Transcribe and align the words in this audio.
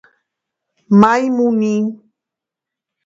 მაიმუნიიი. 1.03 1.85